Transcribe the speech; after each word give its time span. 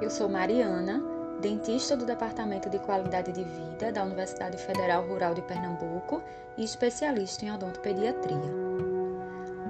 Eu 0.00 0.08
sou 0.08 0.30
Mariana, 0.30 1.02
dentista 1.42 1.94
do 1.94 2.06
Departamento 2.06 2.70
de 2.70 2.78
Qualidade 2.78 3.32
de 3.32 3.44
Vida 3.44 3.92
da 3.92 4.02
Universidade 4.02 4.56
Federal 4.56 5.06
Rural 5.06 5.34
de 5.34 5.42
Pernambuco 5.42 6.22
e 6.56 6.64
especialista 6.64 7.44
em 7.44 7.52
odontopediatria. 7.52 8.38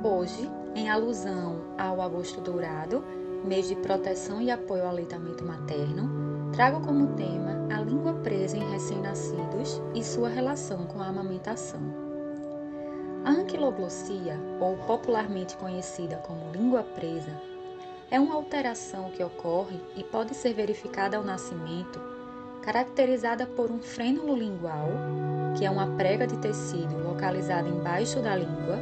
Hoje, 0.04 0.48
em 0.76 0.88
alusão 0.88 1.74
ao 1.76 2.00
Agosto 2.00 2.40
Dourado, 2.40 3.04
mês 3.44 3.66
de 3.66 3.74
proteção 3.74 4.40
e 4.40 4.52
apoio 4.52 4.84
ao 4.84 4.90
aleitamento 4.90 5.44
materno, 5.44 6.52
trago 6.52 6.80
como 6.80 7.08
tema 7.14 7.66
a 7.74 7.80
língua 7.80 8.14
presa 8.14 8.56
em 8.56 8.70
recém-nascidos 8.70 9.82
e 9.96 10.04
sua 10.04 10.28
relação 10.28 10.86
com 10.86 11.00
a 11.00 11.08
amamentação. 11.08 11.80
A 13.24 13.32
anquiloglossia, 13.32 14.38
ou 14.60 14.76
popularmente 14.86 15.56
conhecida 15.56 16.18
como 16.18 16.52
língua 16.52 16.84
presa, 16.84 17.49
é 18.10 18.18
uma 18.18 18.34
alteração 18.34 19.10
que 19.10 19.22
ocorre 19.22 19.78
e 19.96 20.02
pode 20.02 20.34
ser 20.34 20.52
verificada 20.52 21.16
ao 21.16 21.24
nascimento, 21.24 22.00
caracterizada 22.62 23.46
por 23.46 23.70
um 23.70 23.80
frênulo 23.80 24.36
lingual, 24.36 24.88
que 25.56 25.64
é 25.64 25.70
uma 25.70 25.86
prega 25.96 26.26
de 26.26 26.36
tecido 26.38 26.98
localizada 27.02 27.68
embaixo 27.68 28.20
da 28.20 28.34
língua, 28.34 28.78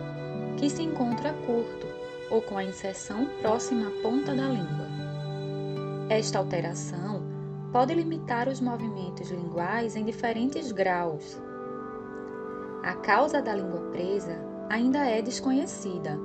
que 0.56 0.70
se 0.70 0.82
encontra 0.82 1.32
curto 1.46 1.86
ou 2.30 2.42
com 2.42 2.56
a 2.56 2.64
inserção 2.64 3.26
próxima 3.40 3.88
à 3.88 4.02
ponta 4.02 4.34
da 4.34 4.48
língua. 4.48 4.86
Esta 6.08 6.38
alteração 6.38 7.22
pode 7.72 7.94
limitar 7.94 8.48
os 8.48 8.60
movimentos 8.60 9.30
linguais 9.30 9.94
em 9.94 10.04
diferentes 10.04 10.72
graus, 10.72 11.38
a 12.82 12.94
causa 12.94 13.42
da 13.42 13.54
língua 13.54 13.80
presa 13.90 14.38
ainda 14.70 15.00
é 15.04 15.20
desconhecida. 15.20 16.18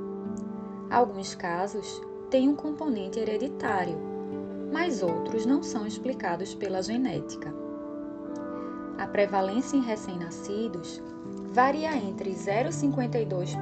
Alguns 0.90 1.34
casos 1.34 2.02
têm 2.34 2.50
um 2.50 2.56
componente 2.56 3.20
hereditário, 3.20 3.96
mas 4.72 5.04
outros 5.04 5.46
não 5.46 5.62
são 5.62 5.86
explicados 5.86 6.56
pela 6.56 6.82
genética. 6.82 7.54
A 8.98 9.06
prevalência 9.06 9.78
em 9.78 9.82
recém-nascidos 9.82 11.00
varia 11.52 11.96
entre 11.96 12.32
0,52% 12.32 13.54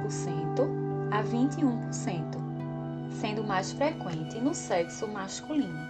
a 1.10 1.22
21%, 1.22 3.10
sendo 3.20 3.44
mais 3.44 3.72
frequente 3.72 4.40
no 4.40 4.54
sexo 4.54 5.06
masculino. 5.06 5.86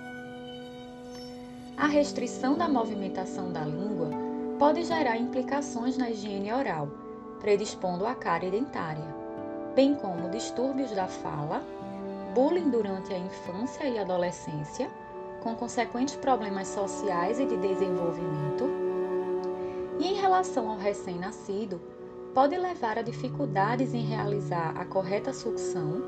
A 1.76 1.86
restrição 1.86 2.58
da 2.58 2.68
movimentação 2.68 3.52
da 3.52 3.64
língua 3.64 4.10
pode 4.58 4.82
gerar 4.82 5.16
implicações 5.18 5.96
na 5.96 6.10
higiene 6.10 6.52
oral, 6.52 6.88
predispondo 7.38 8.04
a 8.04 8.14
cárie 8.16 8.50
dentária, 8.50 9.06
bem 9.76 9.94
como 9.94 10.30
distúrbios 10.30 10.90
da 10.90 11.06
fala, 11.06 11.62
bullying 12.34 12.70
durante 12.70 13.12
a 13.12 13.18
infância 13.18 13.84
e 13.84 13.98
adolescência, 13.98 14.90
com 15.42 15.54
consequentes 15.54 16.16
problemas 16.16 16.68
sociais 16.68 17.38
e 17.38 17.46
de 17.46 17.56
desenvolvimento. 17.56 18.64
E 19.98 20.08
em 20.08 20.14
relação 20.14 20.70
ao 20.70 20.78
recém-nascido, 20.78 21.80
pode 22.34 22.56
levar 22.56 22.98
a 22.98 23.02
dificuldades 23.02 23.92
em 23.92 24.04
realizar 24.04 24.72
a 24.76 24.84
correta 24.84 25.32
sucção, 25.32 26.02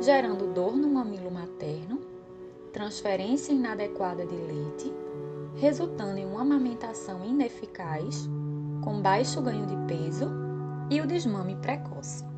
gerando 0.00 0.52
dor 0.52 0.76
no 0.76 0.88
mamilo 0.88 1.30
materno, 1.30 2.00
transferência 2.72 3.52
inadequada 3.52 4.24
de 4.24 4.34
leite, 4.34 4.92
resultando 5.56 6.18
em 6.18 6.24
uma 6.24 6.40
amamentação 6.40 7.24
ineficaz, 7.24 8.28
com 8.82 9.02
baixo 9.02 9.42
ganho 9.42 9.66
de 9.66 9.76
peso 9.86 10.30
e 10.88 11.00
o 11.00 11.06
desmame 11.06 11.56
precoce. 11.56 12.29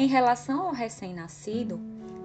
Em 0.00 0.06
relação 0.06 0.62
ao 0.62 0.72
recém-nascido, 0.72 1.78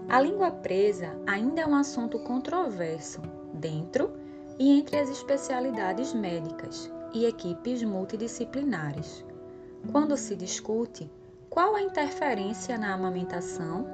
a 0.07 0.21
língua 0.21 0.49
presa 0.49 1.11
ainda 1.27 1.59
é 1.59 1.67
um 1.67 1.75
assunto 1.75 2.17
controverso 2.19 3.21
dentro 3.53 4.13
e 4.57 4.79
entre 4.79 4.97
as 4.97 5.09
especialidades 5.09 6.13
médicas 6.13 6.89
e 7.13 7.25
equipes 7.25 7.83
multidisciplinares, 7.83 9.25
quando 9.91 10.15
se 10.15 10.37
discute 10.37 11.11
qual 11.49 11.75
a 11.75 11.81
interferência 11.81 12.77
na 12.77 12.93
amamentação 12.93 13.85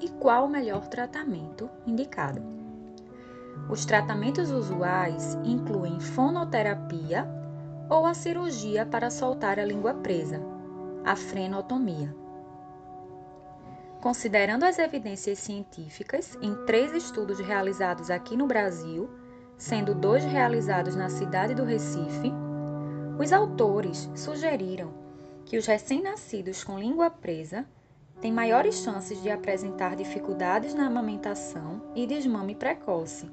e 0.00 0.08
qual 0.08 0.46
o 0.46 0.50
melhor 0.50 0.88
tratamento 0.88 1.68
indicado. 1.86 2.40
Os 3.68 3.84
tratamentos 3.84 4.50
usuais 4.50 5.36
incluem 5.44 6.00
fonoterapia 6.00 7.28
ou 7.90 8.06
a 8.06 8.14
cirurgia 8.14 8.86
para 8.86 9.10
soltar 9.10 9.58
a 9.58 9.64
língua 9.66 9.92
presa, 9.92 10.40
a 11.04 11.14
frenotomia. 11.14 12.18
Considerando 14.00 14.64
as 14.64 14.78
evidências 14.78 15.38
científicas 15.38 16.38
em 16.40 16.54
três 16.64 16.92
estudos 16.94 17.38
realizados 17.38 18.10
aqui 18.10 18.34
no 18.34 18.46
Brasil, 18.46 19.10
sendo 19.58 19.94
dois 19.94 20.24
realizados 20.24 20.96
na 20.96 21.10
cidade 21.10 21.54
do 21.54 21.64
Recife, 21.64 22.32
os 23.18 23.30
autores 23.30 24.10
sugeriram 24.14 24.90
que 25.44 25.58
os 25.58 25.66
recém-nascidos 25.66 26.64
com 26.64 26.78
língua 26.78 27.10
presa 27.10 27.66
têm 28.22 28.32
maiores 28.32 28.76
chances 28.76 29.22
de 29.22 29.28
apresentar 29.28 29.94
dificuldades 29.96 30.72
na 30.72 30.86
amamentação 30.86 31.92
e 31.94 32.06
desmame 32.06 32.54
precoce 32.54 33.30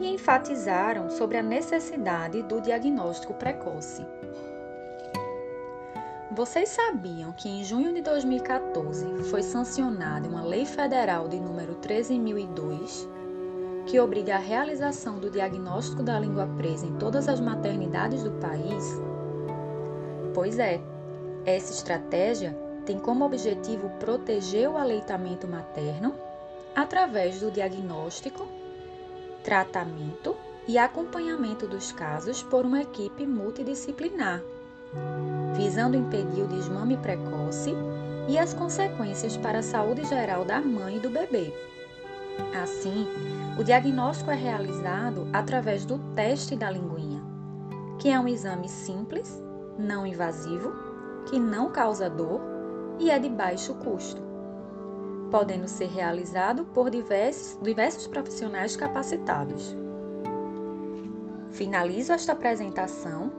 e 0.00 0.08
enfatizaram 0.08 1.10
sobre 1.10 1.36
a 1.36 1.42
necessidade 1.42 2.42
do 2.44 2.62
diagnóstico 2.62 3.34
precoce. 3.34 4.02
Vocês 6.40 6.70
sabiam 6.70 7.32
que 7.32 7.50
em 7.50 7.62
junho 7.62 7.92
de 7.92 8.00
2014 8.00 9.24
foi 9.24 9.42
sancionada 9.42 10.26
uma 10.26 10.42
lei 10.42 10.64
federal 10.64 11.28
de 11.28 11.38
número 11.38 11.74
13002 11.74 13.06
que 13.84 14.00
obriga 14.00 14.36
a 14.36 14.38
realização 14.38 15.18
do 15.18 15.28
diagnóstico 15.28 16.02
da 16.02 16.18
língua 16.18 16.46
presa 16.56 16.86
em 16.86 16.94
todas 16.94 17.28
as 17.28 17.40
maternidades 17.40 18.22
do 18.22 18.30
país? 18.30 18.98
Pois 20.32 20.58
é, 20.58 20.80
essa 21.44 21.74
estratégia 21.74 22.56
tem 22.86 22.98
como 22.98 23.26
objetivo 23.26 23.90
proteger 24.00 24.66
o 24.70 24.78
aleitamento 24.78 25.46
materno 25.46 26.14
através 26.74 27.38
do 27.40 27.50
diagnóstico 27.50 28.48
tratamento 29.44 30.34
e 30.66 30.78
acompanhamento 30.78 31.66
dos 31.66 31.92
casos 31.92 32.42
por 32.42 32.64
uma 32.64 32.80
equipe 32.80 33.26
multidisciplinar, 33.26 34.40
visando 35.54 35.96
impedir 35.96 36.42
o 36.42 36.48
desmame 36.48 36.96
precoce 36.96 37.74
e 38.28 38.38
as 38.38 38.54
consequências 38.54 39.36
para 39.36 39.58
a 39.58 39.62
saúde 39.62 40.04
geral 40.04 40.44
da 40.44 40.60
mãe 40.60 40.96
e 40.96 41.00
do 41.00 41.10
bebê. 41.10 41.52
Assim, 42.62 43.06
o 43.58 43.64
diagnóstico 43.64 44.30
é 44.30 44.36
realizado 44.36 45.26
através 45.32 45.84
do 45.84 45.98
teste 46.14 46.56
da 46.56 46.70
linguinha, 46.70 47.22
que 47.98 48.08
é 48.08 48.18
um 48.18 48.28
exame 48.28 48.68
simples, 48.68 49.42
não 49.78 50.06
invasivo, 50.06 50.72
que 51.28 51.38
não 51.38 51.70
causa 51.70 52.08
dor 52.08 52.40
e 52.98 53.10
é 53.10 53.18
de 53.18 53.28
baixo 53.28 53.74
custo 53.74 54.30
podendo 55.30 55.68
ser 55.68 55.86
realizado 55.86 56.64
por 56.66 56.90
diversos, 56.90 57.58
diversos 57.62 58.06
profissionais 58.06 58.76
capacitados. 58.76 59.76
Finalizo 61.52 62.12
esta 62.12 62.32
apresentação 62.32 63.32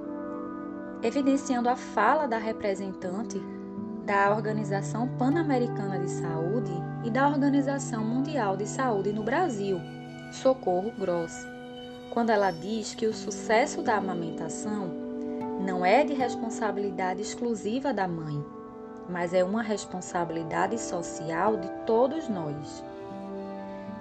evidenciando 1.04 1.70
a 1.70 1.76
fala 1.76 2.28
da 2.28 2.38
representante 2.38 3.42
da 4.06 4.34
Organização 4.36 5.08
Pan-Americana 5.18 6.00
de 6.00 6.10
Saúde 6.10 6.72
e 7.04 7.10
da 7.10 7.28
Organização 7.28 8.04
Mundial 8.04 8.56
de 8.56 8.68
Saúde 8.68 9.12
no 9.12 9.24
Brasil, 9.24 9.80
Socorro 10.32 10.92
Gross, 11.00 11.46
quando 12.12 12.30
ela 12.30 12.52
diz 12.52 12.94
que 12.94 13.08
o 13.08 13.14
sucesso 13.14 13.82
da 13.82 13.98
amamentação 13.98 14.90
não 15.62 15.86
é 15.86 16.04
de 16.04 16.14
responsabilidade 16.14 17.22
exclusiva 17.22 17.94
da 17.94 18.08
mãe, 18.08 18.44
mas 19.10 19.34
é 19.34 19.44
uma 19.44 19.62
responsabilidade 19.62 20.80
social 20.80 21.58
de 21.58 21.70
todos 21.86 22.28
nós. 22.28 22.84